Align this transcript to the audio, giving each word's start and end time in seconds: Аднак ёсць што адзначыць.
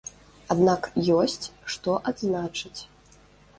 Аднак 0.55 0.87
ёсць 1.19 1.45
што 1.75 1.99
адзначыць. 2.15 2.77